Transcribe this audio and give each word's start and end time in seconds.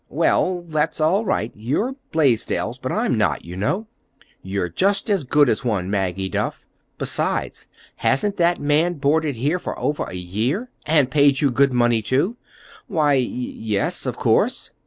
"Well, 0.09 0.63
that's 0.63 0.99
all 0.99 1.25
right. 1.25 1.51
You're 1.53 1.93
Blaisdells—but 2.11 2.91
I'm 2.91 3.19
not, 3.19 3.45
you 3.45 3.55
know." 3.55 3.85
"You're 4.41 4.67
just 4.67 5.11
as 5.11 5.23
good 5.23 5.47
as 5.47 5.63
one, 5.63 5.91
Maggie 5.91 6.27
Duff! 6.27 6.65
Besides, 6.97 7.67
hasn't 7.97 8.37
that 8.37 8.57
man 8.59 8.95
boarded 8.95 9.35
here 9.35 9.59
for 9.59 9.77
over 9.77 10.05
a 10.05 10.15
year, 10.15 10.71
and 10.87 11.11
paid 11.11 11.39
you 11.39 11.51
good 11.51 11.71
money, 11.71 12.01
too?" 12.01 12.35
"Why, 12.87 13.13
y 13.13 13.19
yes, 13.27 14.07
of 14.07 14.17
course." 14.17 14.71